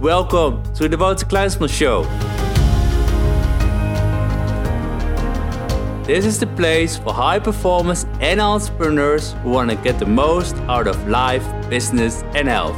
[0.00, 2.02] Welcome to the Wouter Kleinsman Show.
[6.04, 10.54] This is the place for high performers and entrepreneurs who want to get the most
[10.68, 12.76] out of life, business and health.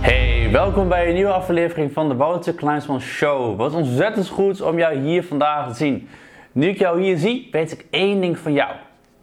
[0.00, 3.56] Hey, welkom bij een nieuwe aflevering van de Wouter Kleinsman Show.
[3.56, 6.08] Wat ontzettend goed om jou hier vandaag te zien.
[6.52, 8.70] Nu ik jou hier zie, weet ik één ding van jou.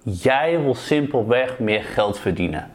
[0.03, 2.71] Jij wil simpelweg meer geld verdienen.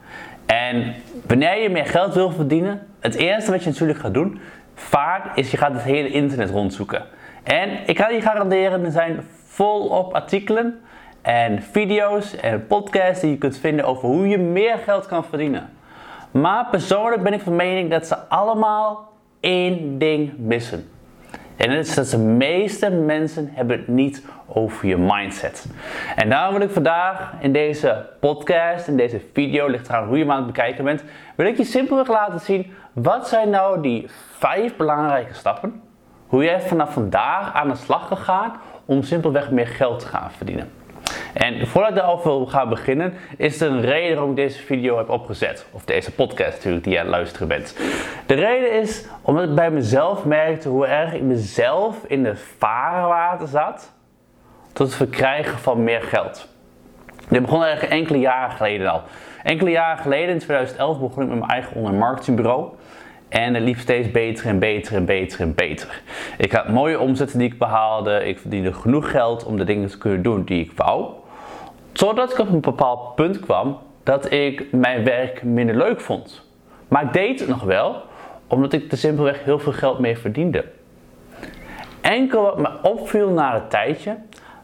[0.47, 0.95] En
[1.27, 4.41] wanneer je meer geld wil verdienen, het eerste wat je natuurlijk gaat doen,
[4.75, 7.05] vaak is je gaat het hele internet rondzoeken.
[7.43, 10.81] En ik kan je garanderen, er zijn volop artikelen
[11.23, 15.71] en video's en podcasts die je kunt vinden over hoe je meer geld kan verdienen.
[16.31, 20.89] Maar persoonlijk ben ik van mening dat ze allemaal één ding missen.
[21.57, 25.67] En dat is dat de meeste mensen hebben het niet over je mindset.
[26.17, 30.23] En daarom wil ik vandaag in deze podcast, in deze video, ligt eraan hoe je
[30.23, 31.05] hem aan het bekijken bent,
[31.35, 34.07] wil ik je simpelweg laten zien wat zijn nou die
[34.39, 35.83] vijf belangrijke stappen,
[36.27, 40.84] hoe jij vanaf vandaag aan de slag gaat om simpelweg meer geld te gaan verdienen.
[41.35, 45.09] En voordat ik daarover gaan beginnen, is er een reden waarom ik deze video heb
[45.09, 45.67] opgezet.
[45.73, 47.77] Of deze podcast natuurlijk, die je aan het luisteren bent.
[48.27, 53.49] De reden is omdat ik bij mezelf merkte hoe erg ik mezelf in de varenwater
[53.49, 53.93] zat.
[54.73, 56.49] Tot het verkrijgen van meer geld.
[57.29, 59.03] Dit begon eigenlijk enkele jaren geleden al.
[59.43, 62.69] Enkele jaren geleden, in 2011, begon ik met mijn eigen online marketingbureau.
[63.29, 66.03] En het liep steeds beter en beter en beter en beter.
[66.39, 68.25] Ik had mooie omzetten die ik behaalde.
[68.25, 71.13] Ik verdiende genoeg geld om de dingen te kunnen doen die ik wou.
[71.95, 76.43] Totdat ik op een bepaald punt kwam dat ik mijn werk minder leuk vond.
[76.89, 78.03] Maar ik deed het nog wel,
[78.47, 80.65] omdat ik er simpelweg heel veel geld mee verdiende.
[82.01, 84.17] Enkel wat me opviel na een tijdje,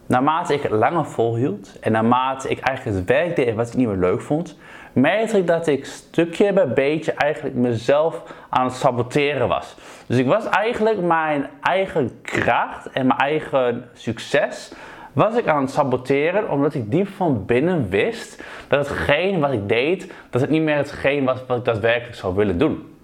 [0.06, 3.86] naarmate ik het langer volhield en naarmate ik eigenlijk het werk deed wat ik niet
[3.86, 4.58] meer leuk vond,
[4.92, 9.74] merkte ik dat ik stukje bij beetje eigenlijk mezelf aan het saboteren was.
[10.06, 14.72] Dus ik was eigenlijk mijn eigen kracht en mijn eigen succes
[15.12, 19.68] was ik aan het saboteren omdat ik diep van binnen wist dat hetgeen wat ik
[19.68, 22.94] deed, dat het niet meer hetgeen was wat ik daadwerkelijk zou willen doen.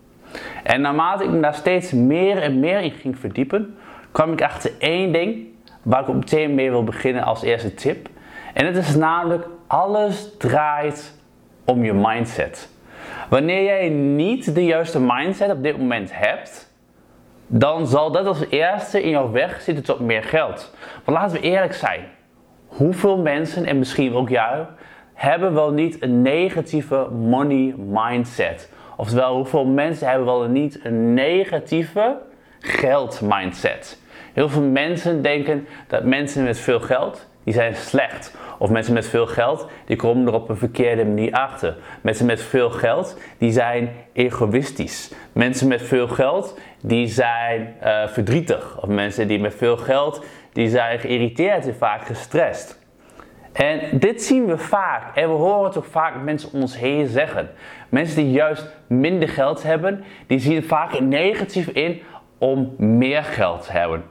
[0.63, 3.77] En naarmate ik me daar steeds meer en meer in ging verdiepen,
[4.13, 5.47] kwam ik achter één ding
[5.83, 8.09] waar ik meteen mee wil beginnen als eerste tip.
[8.55, 11.15] En dat is namelijk alles draait
[11.65, 12.69] om je mindset.
[13.29, 16.71] Wanneer jij niet de juiste mindset op dit moment hebt,
[17.47, 20.75] dan zal dat als eerste in jouw weg zitten tot meer geld.
[21.05, 22.01] Want laten we eerlijk zijn.
[22.67, 24.65] Hoeveel mensen, en misschien ook jou,
[25.15, 28.71] hebben wel niet een negatieve money mindset?
[28.97, 32.17] Oftewel, hoeveel mensen hebben wel niet een negatieve
[32.61, 33.99] geld mindset?
[34.33, 38.35] Heel veel mensen denken dat mensen met veel geld, die zijn slecht.
[38.59, 41.77] Of mensen met veel geld, die komen er op een verkeerde manier achter.
[42.01, 45.13] Mensen met veel geld, die zijn egoïstisch.
[45.33, 48.81] Mensen met veel geld, die zijn uh, verdrietig.
[48.81, 52.81] Of mensen die met veel geld, die zijn geïrriteerd en vaak gestrest.
[53.53, 55.17] En dit zien we vaak.
[55.17, 57.51] En we horen het ook vaak mensen om ons heen zeggen.
[57.89, 62.03] Mensen die juist minder geld hebben, die zien vaak het negatief in
[62.39, 64.05] om meer geld te hebben.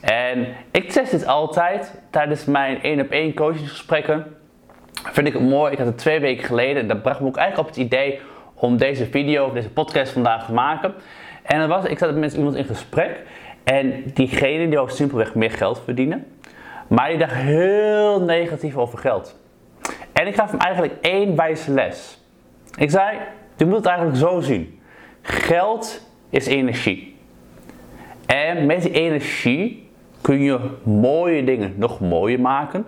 [0.00, 4.36] En ik test dit altijd tijdens mijn 1 op 1 coachingsgesprekken.
[4.92, 5.72] Vind ik het mooi.
[5.72, 6.82] Ik had het twee weken geleden.
[6.82, 8.20] En dat bracht me ook eigenlijk op het idee
[8.54, 10.94] om deze video of deze podcast vandaag te maken.
[11.48, 13.22] En dat was, ik zat met iemand in gesprek.
[13.64, 16.26] En diegene die wou simpelweg meer geld verdienen.
[16.88, 19.38] Maar die dacht heel negatief over geld.
[20.12, 22.18] En ik gaf hem eigenlijk één wijze les.
[22.76, 23.18] Ik zei,
[23.56, 24.80] je moet het eigenlijk zo zien.
[25.22, 27.16] Geld is energie.
[28.26, 29.88] En met die energie
[30.20, 32.84] kun je mooie dingen nog mooier maken,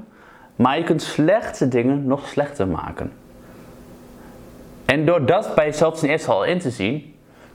[0.57, 3.13] maar je kunt slechte dingen nog slechter maken.
[4.85, 7.10] En door dat bij jezelf ten eerste al in te zien,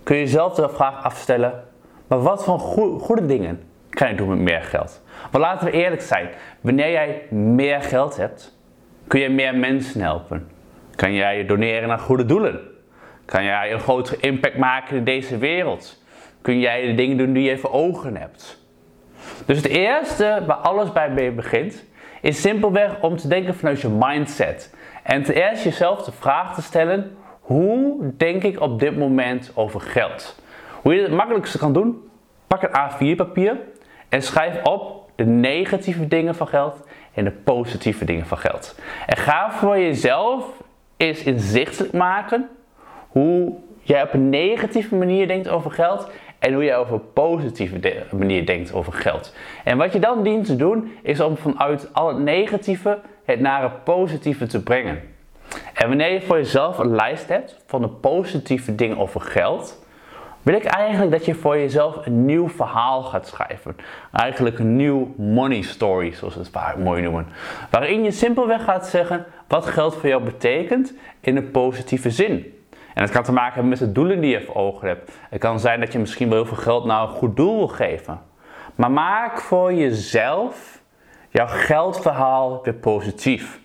[0.06, 1.64] kun je jezelf de vraag afstellen:
[2.08, 2.60] maar wat voor
[3.00, 5.02] goede dingen kan je doen met meer geld?
[5.32, 6.30] Want laten we eerlijk zijn,
[6.62, 8.58] wanneer jij meer geld hebt,
[9.08, 10.50] kun je meer mensen helpen.
[10.96, 12.60] Kan jij je doneren naar goede doelen?
[13.26, 16.04] Kan jij een grotere impact maken in deze wereld?
[16.42, 18.64] Kun jij de dingen doen die je voor ogen hebt?
[19.46, 21.86] Dus het eerste waar alles bij begint,
[22.22, 24.76] is simpelweg om te denken vanuit je mindset.
[25.04, 29.82] En ten eerste jezelf de vraag te stellen: hoe denk ik op dit moment over
[29.82, 30.42] geld?
[30.82, 32.10] Hoe je het makkelijkste kan doen?
[32.48, 33.58] Pak een A4 papier
[34.10, 38.80] en schrijf op de negatieve dingen van geld en de positieve dingen van geld.
[39.06, 40.46] En ga voor jezelf
[40.98, 42.50] eens inzichtelijk maken
[43.08, 46.10] hoe jij op een negatieve manier denkt over geld
[46.40, 49.36] en hoe je over een positieve manier denkt over geld.
[49.64, 53.64] En wat je dan dient te doen, is om vanuit al het negatieve het naar
[53.64, 55.15] het positieve te brengen.
[55.74, 59.84] En wanneer je voor jezelf een lijst hebt van de positieve dingen over geld,
[60.42, 63.76] wil ik eigenlijk dat je voor jezelf een nieuw verhaal gaat schrijven.
[64.12, 67.28] Eigenlijk een nieuw money story, zoals ze het vaak mooi noemen.
[67.70, 72.54] Waarin je simpelweg gaat zeggen wat geld voor jou betekent in een positieve zin.
[72.94, 75.12] En dat kan te maken hebben met de doelen die je voor ogen hebt.
[75.30, 77.68] Het kan zijn dat je misschien wel heel veel geld naar een goed doel wil
[77.68, 78.22] geven.
[78.76, 80.82] Maar maak voor jezelf
[81.30, 83.60] jouw geldverhaal weer positief.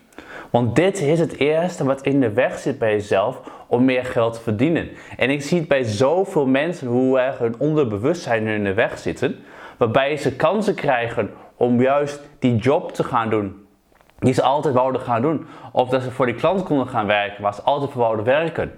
[0.50, 4.34] Want dit is het eerste wat in de weg zit bij jezelf om meer geld
[4.34, 4.90] te verdienen.
[5.16, 9.36] En ik zie het bij zoveel mensen hoe er hun onderbewustzijn in de weg zitten.
[9.76, 13.66] Waarbij ze kansen krijgen om juist die job te gaan doen.
[14.18, 15.46] Die ze altijd wouden gaan doen.
[15.72, 18.72] Of dat ze voor die klant konden gaan werken waar ze altijd voor werken.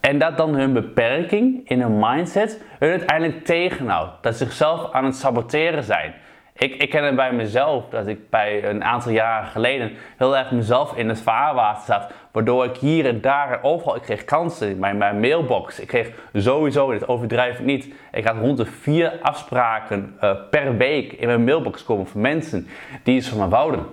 [0.00, 4.22] En dat dan hun beperking in hun mindset hun uiteindelijk tegenhoudt.
[4.22, 6.14] Dat ze zichzelf aan het saboteren zijn.
[6.60, 10.50] Ik, ik ken het bij mezelf dat ik bij een aantal jaren geleden heel erg
[10.50, 12.12] mezelf in het vaarwater zat.
[12.32, 15.80] Waardoor ik hier en daar en overal, ik kreeg kansen in mijn, mailbox.
[15.80, 20.76] Ik kreeg sowieso, dit overdrijf ik niet, ik had rond de vier afspraken uh, per
[20.76, 22.68] week in mijn mailbox komen van mensen
[23.02, 23.86] die iets van me wouden.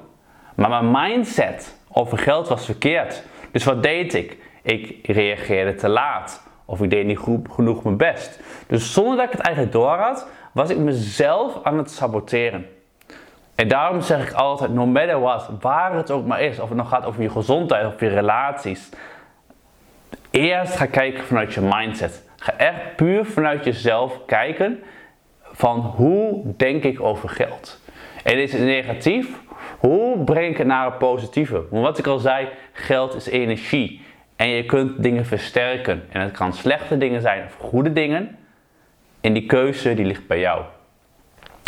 [0.55, 3.23] Maar mijn mindset over geld was verkeerd.
[3.51, 4.37] Dus wat deed ik?
[4.61, 6.43] Ik reageerde te laat.
[6.65, 8.39] Of ik deed niet genoeg mijn best.
[8.67, 12.67] Dus zonder dat ik het eigenlijk door had, was ik mezelf aan het saboteren.
[13.55, 16.77] En daarom zeg ik altijd, no matter what, waar het ook maar is, of het
[16.77, 18.89] nog gaat over je gezondheid of je relaties,
[20.29, 22.29] eerst ga kijken vanuit je mindset.
[22.37, 24.79] Ga echt puur vanuit jezelf kijken
[25.41, 27.81] van hoe denk ik over geld.
[28.23, 29.39] En is het negatief?
[29.79, 31.63] Hoe breng ik het naar een positieve?
[31.69, 34.01] Want wat ik al zei, geld is energie.
[34.35, 36.03] En je kunt dingen versterken.
[36.09, 38.37] En het kan slechte dingen zijn of goede dingen.
[39.27, 40.61] En die keuze die ligt bij jou.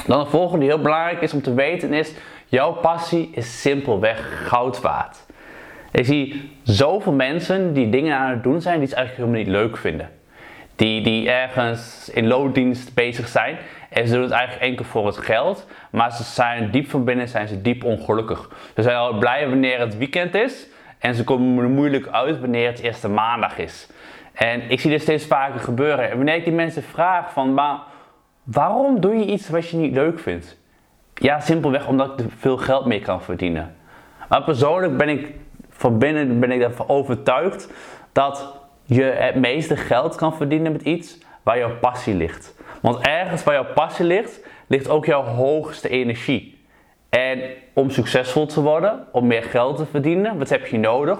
[0.08, 2.14] Dan de volgende die heel belangrijk is om te weten is,
[2.46, 5.26] jouw passie is simpelweg goud waard.
[5.92, 9.62] Ik zie zoveel mensen die dingen aan het doen zijn die ze eigenlijk helemaal niet
[9.62, 10.10] leuk vinden.
[10.76, 13.58] Die, die ergens in loondienst bezig zijn
[13.90, 17.28] en ze doen het eigenlijk enkel voor het geld, maar ze zijn diep van binnen
[17.28, 18.50] zijn ze diep ongelukkig.
[18.76, 20.68] Ze zijn al blij wanneer het weekend is
[21.00, 23.88] en ze komen er moeilijk uit wanneer het eerste maandag is.
[24.40, 26.10] En ik zie dit steeds vaker gebeuren.
[26.10, 27.80] En wanneer ik die mensen vraag van, maar
[28.44, 30.58] waarom doe je iets wat je niet leuk vindt?
[31.14, 33.76] Ja, simpelweg omdat ik er veel geld mee kan verdienen.
[34.30, 35.34] Maar persoonlijk ben ik
[35.70, 37.74] van binnen ben ik ervan overtuigd
[38.12, 42.56] dat je het meeste geld kan verdienen met iets waar jouw passie ligt.
[42.82, 46.66] Want ergens waar jouw passie ligt, ligt ook jouw hoogste energie.
[47.10, 47.42] En
[47.74, 51.20] om succesvol te worden, om meer geld te verdienen, wat heb je nodig?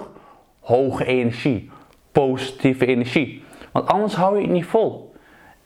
[0.60, 1.70] Hoge energie,
[2.12, 3.44] positieve energie.
[3.72, 5.14] Want anders hou je het niet vol.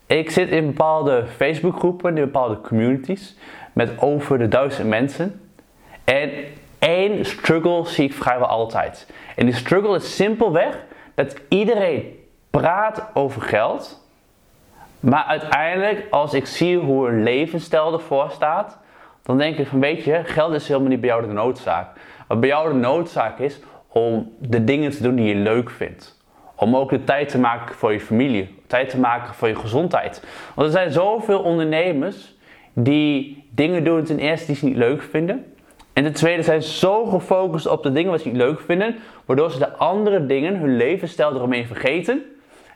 [0.07, 3.37] Ik zit in bepaalde Facebookgroepen, in bepaalde communities,
[3.73, 5.41] met over de duizend mensen.
[6.05, 6.31] En
[6.79, 9.11] één struggle zie ik vrijwel altijd.
[9.37, 12.19] En die struggle is simpelweg dat iedereen
[12.51, 14.03] praat over geld.
[15.01, 18.79] Maar uiteindelijk, als ik zie hoe een levensstijl ervoor staat,
[19.23, 21.89] dan denk ik van weet je, geld is helemaal niet bij jou de noodzaak.
[22.29, 26.24] Wat bij jou de noodzaak is om de dingen te doen die je leuk vindt.
[26.55, 30.25] Om ook de tijd te maken voor je familie, tijd te maken voor je gezondheid.
[30.55, 32.35] Want er zijn zoveel ondernemers
[32.73, 35.55] die dingen doen ten eerste die ze niet leuk vinden.
[35.93, 39.51] En ten tweede zijn zo gefocust op de dingen wat ze niet leuk vinden, waardoor
[39.51, 42.23] ze de andere dingen, hun levensstijl eromheen vergeten.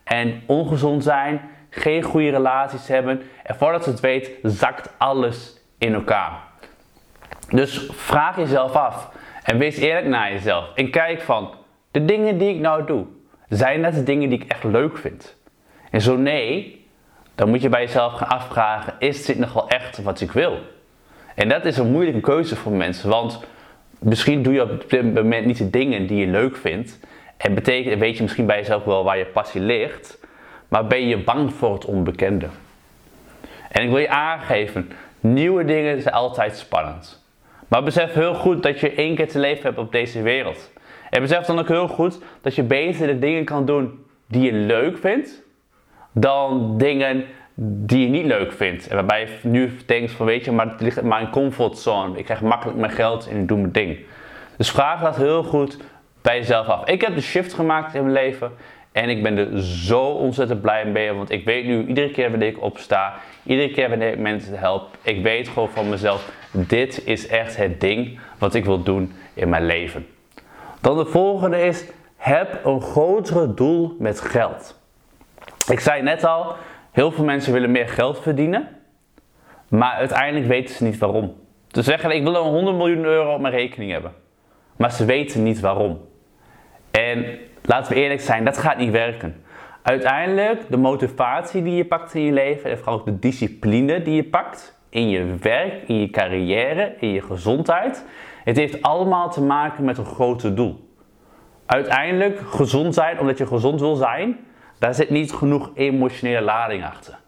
[0.04, 1.40] En ongezond zijn,
[1.70, 3.22] geen goede relaties hebben.
[3.44, 6.32] En voordat ze het weet, zakt alles in elkaar.
[7.48, 9.10] Dus vraag jezelf af
[9.42, 10.74] en wees eerlijk naar jezelf.
[10.74, 11.50] En kijk van,
[11.90, 13.06] de dingen die ik nou doe,
[13.48, 15.36] zijn dat de dingen die ik echt leuk vind?
[15.90, 16.86] En zo nee,
[17.34, 20.58] dan moet je bij jezelf gaan afvragen, is dit nog wel echt wat ik wil?
[21.34, 23.40] En dat is een moeilijke keuze voor mensen, want
[23.98, 26.98] misschien doe je op dit moment niet de dingen die je leuk vindt.
[27.36, 27.64] En
[27.98, 30.18] weet je misschien bij jezelf wel waar je passie ligt,
[30.68, 32.46] maar ben je bang voor het onbekende.
[33.70, 34.90] En ik wil je aangeven,
[35.20, 37.26] Nieuwe dingen zijn altijd spannend.
[37.68, 40.70] Maar besef heel goed dat je één keer te leven hebt op deze wereld.
[41.10, 44.52] En besef dan ook heel goed dat je beter de dingen kan doen die je
[44.52, 45.42] leuk vindt,
[46.12, 47.24] dan dingen
[47.60, 48.88] die je niet leuk vindt.
[48.88, 52.18] En waarbij je nu denkt van weet je, maar het ligt in mijn comfortzone.
[52.18, 53.98] Ik krijg makkelijk mijn geld en ik doe mijn ding.
[54.56, 55.78] Dus vraag dat heel goed
[56.22, 56.88] bij jezelf af.
[56.88, 58.52] Ik heb de shift gemaakt in mijn leven
[58.92, 62.48] en ik ben er zo ontzettend blij mee, want ik weet nu iedere keer wanneer
[62.48, 67.26] ik opsta, iedere keer wanneer ik mensen help, ik weet gewoon van mezelf, dit is
[67.26, 70.06] echt het ding wat ik wil doen in mijn leven.
[70.80, 71.84] Dan de volgende is,
[72.16, 74.80] heb een grotere doel met geld.
[75.68, 76.54] Ik zei net al,
[76.90, 78.68] heel veel mensen willen meer geld verdienen,
[79.68, 81.34] maar uiteindelijk weten ze niet waarom.
[81.68, 84.12] Ze zeggen, ik wil een 100 miljoen euro op mijn rekening hebben,
[84.76, 86.00] maar ze weten niet waarom.
[86.90, 89.42] En laten we eerlijk zijn, dat gaat niet werken.
[89.82, 94.14] uiteindelijk de motivatie die je pakt in je leven en vooral ook de discipline die
[94.14, 98.04] je pakt in je werk, in je carrière, in je gezondheid.
[98.48, 100.88] Het heeft allemaal te maken met een groter doel.
[101.66, 104.36] Uiteindelijk gezond zijn omdat je gezond wil zijn,
[104.78, 107.18] daar zit niet genoeg emotionele lading achter.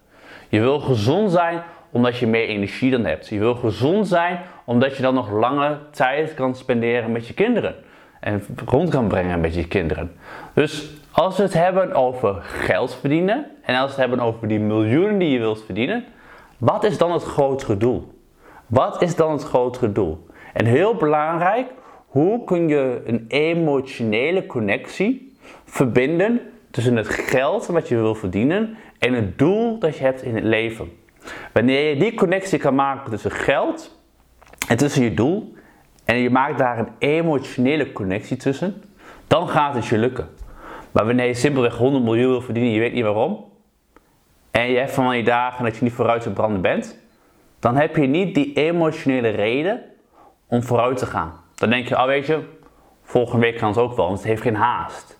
[0.49, 1.61] Je wil gezond zijn
[1.91, 3.27] omdat je meer energie dan hebt.
[3.27, 7.75] Je wil gezond zijn omdat je dan nog lange tijd kan spenderen met je kinderen.
[8.19, 10.11] En rond kan brengen met je kinderen.
[10.53, 14.59] Dus als we het hebben over geld verdienen en als we het hebben over die
[14.59, 16.05] miljoenen die je wilt verdienen,
[16.57, 18.19] wat is dan het grotere doel?
[18.67, 20.29] Wat is dan het grotere doel?
[20.53, 21.67] En heel belangrijk,
[22.07, 26.41] hoe kun je een emotionele connectie verbinden
[26.71, 30.43] tussen het geld wat je wil verdienen en het doel dat je hebt in het
[30.43, 30.91] leven?
[31.53, 33.99] Wanneer je die connectie kan maken tussen geld
[34.67, 35.53] en tussen je doel
[36.05, 38.83] en je maakt daar een emotionele connectie tussen,
[39.27, 40.29] dan gaat het je lukken.
[40.91, 43.45] Maar wanneer je simpelweg 100 miljoen wil verdienen, je weet niet waarom,
[44.51, 46.99] en je hebt van die dagen dat je niet vooruit te branden bent,
[47.59, 49.83] dan heb je niet die emotionele reden
[50.51, 51.33] om vooruit te gaan.
[51.55, 52.39] Dan denk je, oh weet je,
[53.03, 55.19] volgende week kan het ook wel, want het heeft geen haast.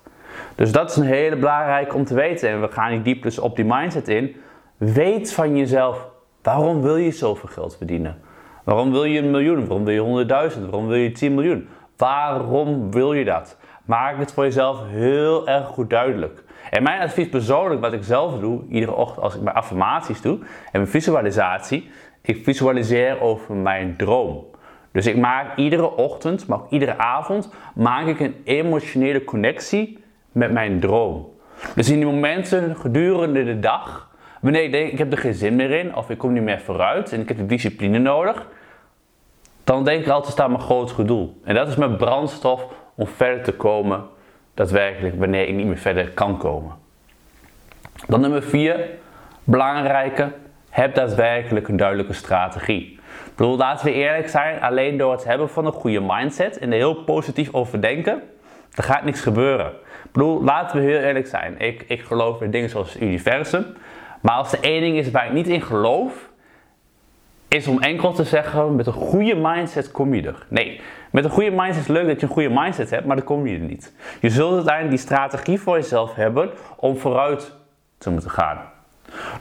[0.55, 2.49] Dus dat is een hele belangrijke om te weten.
[2.49, 4.35] En we gaan niet diep dus op die mindset in.
[4.77, 6.07] Weet van jezelf,
[6.41, 8.21] waarom wil je zoveel geld verdienen?
[8.63, 9.59] Waarom wil je een miljoen?
[9.59, 10.69] Waarom wil je honderdduizend?
[10.69, 11.67] Waarom wil je 10 miljoen?
[11.97, 13.57] Waarom wil je dat?
[13.85, 16.43] Maak het voor jezelf heel erg goed duidelijk.
[16.69, 20.39] En mijn advies persoonlijk, wat ik zelf doe, iedere ochtend als ik mijn affirmaties doe
[20.39, 21.89] en mijn visualisatie,
[22.21, 24.50] ik visualiseer over mijn droom.
[24.91, 30.51] Dus ik maak iedere ochtend, maar ook iedere avond, maak ik een emotionele connectie met
[30.51, 31.29] mijn droom.
[31.75, 34.09] Dus in die momenten gedurende de dag,
[34.41, 36.59] wanneer ik denk ik heb er geen zin meer in, of ik kom niet meer
[36.59, 38.47] vooruit en ik heb de discipline nodig,
[39.63, 41.39] dan denk ik altijd staat mijn grootste doel.
[41.43, 44.03] En dat is mijn brandstof om verder te komen
[44.53, 46.75] daadwerkelijk wanneer ik niet meer verder kan komen.
[48.07, 48.89] Dan nummer 4,
[49.43, 50.31] belangrijke,
[50.69, 52.99] heb daadwerkelijk een duidelijke strategie.
[53.41, 56.77] Bedoel, laten we eerlijk zijn, alleen door het hebben van een goede mindset en er
[56.77, 58.21] heel positief over denken,
[58.73, 59.65] er gaat niks gebeuren.
[60.03, 61.59] Ik bedoel, laten we heel eerlijk zijn.
[61.59, 63.65] Ik, ik geloof in dingen zoals het universum.
[64.21, 66.29] Maar als er één ding is waar ik niet in geloof,
[67.47, 70.45] is om enkel te zeggen, met een goede mindset kom je er.
[70.47, 70.81] Nee,
[71.11, 73.47] met een goede mindset is leuk dat je een goede mindset hebt, maar dan kom
[73.47, 73.93] je er niet.
[74.19, 77.55] Je zult uiteindelijk die strategie voor jezelf hebben om vooruit
[77.97, 78.70] te moeten gaan.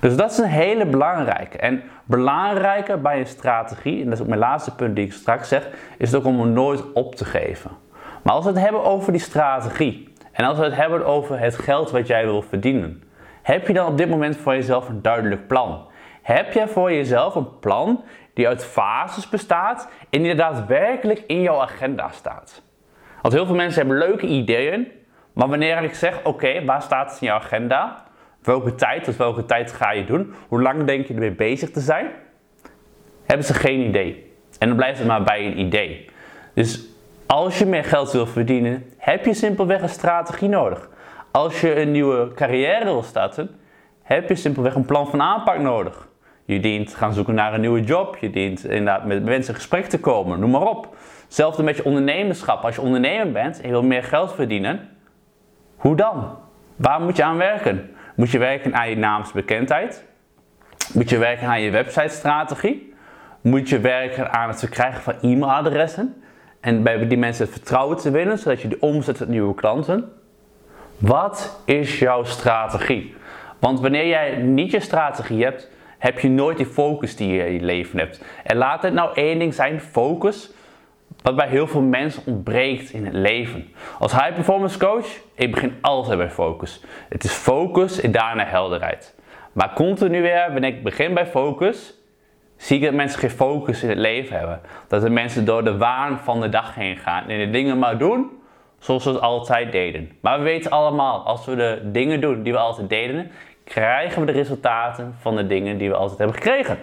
[0.00, 1.58] Dus dat is een hele belangrijke.
[1.58, 5.48] En belangrijker bij een strategie, en dat is ook mijn laatste punt die ik straks
[5.48, 7.70] zeg, is het ook om er nooit op te geven.
[8.22, 11.58] Maar als we het hebben over die strategie en als we het hebben over het
[11.58, 13.02] geld wat jij wil verdienen,
[13.42, 15.86] heb je dan op dit moment voor jezelf een duidelijk plan?
[16.22, 21.60] Heb je voor jezelf een plan die uit fases bestaat en die daadwerkelijk in jouw
[21.60, 22.62] agenda staat?
[23.22, 24.88] Want heel veel mensen hebben leuke ideeën,
[25.32, 28.02] maar wanneer ik zeg, oké, waar staat het in jouw agenda?
[28.42, 30.34] Welke tijd, tot welke tijd ga je doen?
[30.48, 32.06] Hoe lang denk je ermee bezig te zijn?
[33.24, 34.32] Hebben ze geen idee.
[34.58, 36.10] En dan blijft het maar bij een idee.
[36.54, 36.88] Dus
[37.26, 40.88] als je meer geld wil verdienen, heb je simpelweg een strategie nodig.
[41.30, 43.50] Als je een nieuwe carrière wil starten,
[44.02, 46.08] heb je simpelweg een plan van aanpak nodig.
[46.44, 48.16] Je dient gaan zoeken naar een nieuwe job.
[48.16, 50.40] Je dient inderdaad met mensen in gesprek te komen.
[50.40, 50.96] Noem maar op.
[51.24, 52.64] Hetzelfde met je ondernemerschap.
[52.64, 54.88] Als je ondernemer bent en je wil meer geld verdienen,
[55.76, 56.36] hoe dan?
[56.76, 57.90] Waar moet je aan werken?
[58.20, 60.04] Moet je werken aan je naamsbekendheid?
[60.92, 62.94] Moet je werken aan je websitestrategie?
[63.40, 66.22] Moet je werken aan het verkrijgen van e-mailadressen?
[66.60, 70.12] En bij die mensen het vertrouwen te winnen, zodat je die omzet met nieuwe klanten?
[70.98, 73.14] Wat is jouw strategie?
[73.58, 77.52] Want wanneer jij niet je strategie hebt, heb je nooit die focus die je in
[77.52, 78.24] je leven hebt.
[78.44, 80.50] En laat het nou één ding zijn, focus,
[81.22, 83.68] wat bij heel veel mensen ontbreekt in het leven.
[83.98, 86.84] Als high performance coach, ik begin altijd bij focus.
[87.08, 89.14] Het is focus en daarna helderheid.
[89.52, 91.94] Maar continu weer, wanneer ik begin bij focus,
[92.56, 94.60] zie ik dat mensen geen focus in het leven hebben.
[94.88, 97.98] Dat de mensen door de waan van de dag heen gaan en de dingen maar
[97.98, 98.30] doen
[98.78, 100.10] zoals we het altijd deden.
[100.20, 103.30] Maar we weten allemaal, als we de dingen doen die we altijd deden,
[103.64, 106.78] krijgen we de resultaten van de dingen die we altijd hebben gekregen.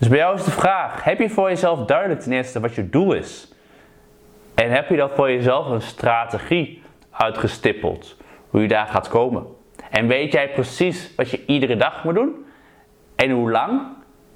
[0.00, 2.90] Dus bij jou is de vraag: heb je voor jezelf duidelijk ten eerste wat je
[2.90, 3.52] doel is?
[4.54, 8.16] En heb je dat voor jezelf een strategie uitgestippeld,
[8.50, 9.46] hoe je daar gaat komen?
[9.90, 12.46] En weet jij precies wat je iedere dag moet doen?
[13.16, 13.82] En hoe lang?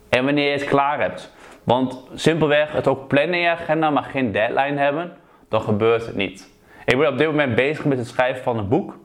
[0.09, 1.33] En wanneer je het klaar hebt?
[1.63, 5.17] Want simpelweg het ook plannen in je agenda, maar geen deadline hebben,
[5.49, 6.49] dan gebeurt het niet.
[6.85, 8.97] Ik ben op dit moment bezig met het schrijven van een boek.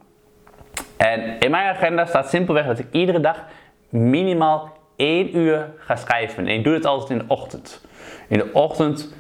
[0.98, 3.46] En in mijn agenda staat simpelweg dat ik iedere dag
[3.90, 6.48] minimaal één uur ga schrijven.
[6.48, 7.86] En ik doe het altijd in de ochtend.
[8.28, 9.14] In de ochtend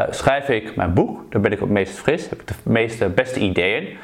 [0.00, 1.32] uh, schrijf ik mijn boek.
[1.32, 2.28] Daar ben ik het meest fris.
[2.28, 3.96] Heb ik de meeste beste ideeën.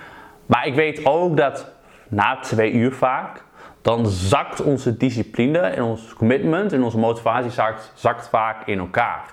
[0.46, 1.70] Maar ik weet ook dat
[2.08, 3.42] na twee uur vaak,
[3.82, 9.24] dan zakt onze discipline en ons commitment en onze motivatie zakt, zakt vaak in elkaar.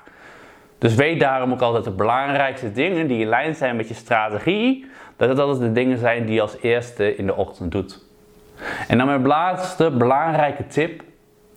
[0.77, 4.85] Dus weet daarom ook altijd de belangrijkste dingen die in lijn zijn met je strategie,
[5.17, 8.03] dat het altijd de dingen zijn die je als eerste in de ochtend doet.
[8.87, 11.03] En dan mijn laatste belangrijke tip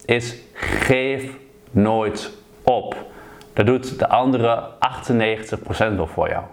[0.09, 1.31] is geef
[1.71, 2.97] nooit op.
[3.53, 4.65] Dat doet de andere
[5.93, 6.45] 98% wel voor jou.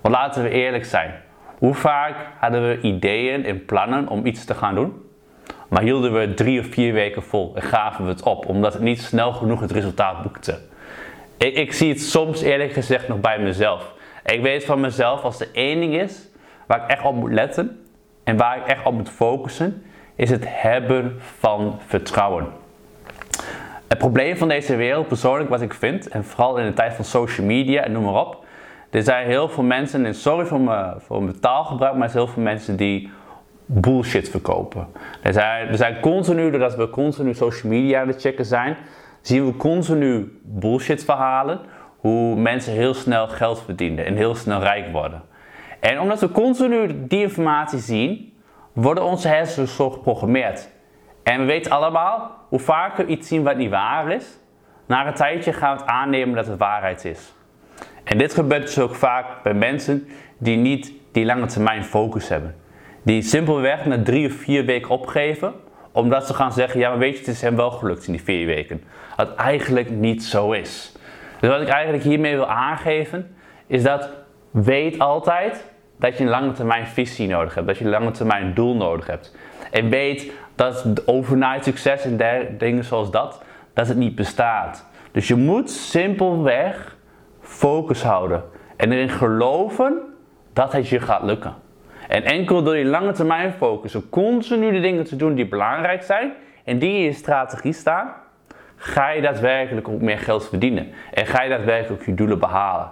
[0.00, 1.14] Want laten we eerlijk zijn.
[1.58, 5.08] Hoe vaak hadden we ideeën en plannen om iets te gaan doen?
[5.68, 8.82] Maar hielden we drie of vier weken vol en gaven we het op omdat het
[8.82, 10.58] niet snel genoeg het resultaat boekte.
[11.36, 13.94] Ik, ik zie het soms eerlijk gezegd nog bij mezelf.
[14.24, 16.28] Ik weet van mezelf als er één ding is
[16.66, 17.84] waar ik echt op moet letten
[18.24, 19.82] en waar ik echt op moet focussen,
[20.14, 22.62] is het hebben van vertrouwen.
[23.94, 27.04] Het probleem van deze wereld, persoonlijk wat ik vind, en vooral in de tijd van
[27.04, 28.44] social media en noem maar op,
[28.90, 32.24] er zijn heel veel mensen, en sorry voor mijn, voor mijn taalgebruik, maar er zijn
[32.24, 33.10] heel veel mensen die
[33.66, 34.86] bullshit verkopen.
[35.22, 38.76] Er zijn, er zijn continu, doordat we continu social media aan het checken zijn,
[39.20, 41.60] zien we continu bullshit verhalen,
[41.96, 45.22] hoe mensen heel snel geld verdienen en heel snel rijk worden.
[45.80, 48.32] En omdat we continu die informatie zien,
[48.72, 50.72] worden onze hersenen zo geprogrammeerd.
[51.24, 54.38] En we weten allemaal, hoe vaker we iets zien wat niet waar is,
[54.86, 57.34] na een tijdje gaan we het aannemen dat het waarheid is.
[58.04, 62.54] En dit gebeurt dus ook vaak bij mensen die niet die lange termijn focus hebben.
[63.02, 65.52] Die simpelweg na drie of vier weken opgeven,
[65.92, 68.22] omdat ze gaan zeggen, ja maar weet je, het is hem wel gelukt in die
[68.22, 68.82] vier weken.
[69.16, 70.96] Wat eigenlijk niet zo is.
[71.40, 74.10] Dus wat ik eigenlijk hiermee wil aangeven, is dat
[74.50, 75.64] weet altijd
[75.98, 79.06] dat je een lange termijn visie nodig hebt, dat je een lange termijn doel nodig
[79.06, 79.36] hebt.
[79.70, 82.18] En weet dat overnight succes en
[82.58, 83.42] dingen zoals dat,
[83.72, 84.86] dat het niet bestaat.
[85.12, 86.96] Dus je moet simpelweg
[87.40, 88.42] focus houden
[88.76, 90.00] en erin geloven
[90.52, 91.54] dat het je gaat lukken.
[92.08, 96.32] En enkel door je lange termijn focussen, continu de dingen te doen die belangrijk zijn
[96.64, 98.12] en die in je strategie staan,
[98.76, 100.90] ga je daadwerkelijk ook meer geld verdienen.
[101.12, 102.88] En ga je daadwerkelijk je doelen behalen.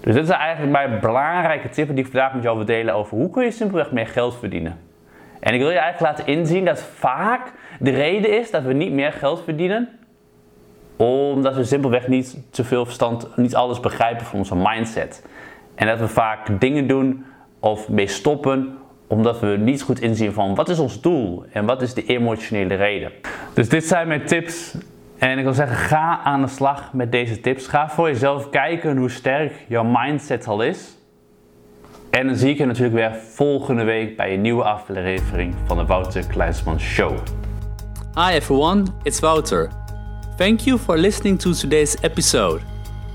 [0.00, 3.16] Dus dit zijn eigenlijk mijn belangrijke tips die ik vandaag met jou wil delen over
[3.16, 4.78] hoe kun je simpelweg meer geld verdienen.
[5.42, 8.92] En ik wil je eigenlijk laten inzien dat vaak de reden is dat we niet
[8.92, 9.88] meer geld verdienen,
[10.96, 15.26] omdat we simpelweg niet te veel verstand, niet alles begrijpen van onze mindset.
[15.74, 17.24] En dat we vaak dingen doen
[17.60, 21.82] of mee stoppen omdat we niet goed inzien van wat is ons doel en wat
[21.82, 23.12] is de emotionele reden.
[23.54, 24.74] Dus dit zijn mijn tips
[25.18, 27.66] en ik wil zeggen, ga aan de slag met deze tips.
[27.66, 30.96] Ga voor jezelf kijken hoe sterk jouw mindset al is.
[32.12, 35.84] En dan zie ik je natuurlijk weer volgende week bij een nieuwe aflevering van de
[35.84, 37.18] Wouter Kleinsman Show.
[38.14, 39.70] Hi everyone, it's Wouter.
[40.36, 42.60] Thank you for listening to today's episode.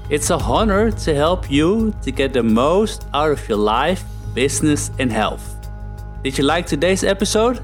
[0.09, 4.89] It's a honor to help you to get the most out of your life, business,
[4.99, 5.43] and health.
[6.23, 7.59] Did you like today's episode?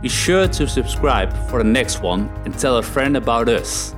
[0.00, 3.94] Be sure to subscribe for the next one and tell a friend about us.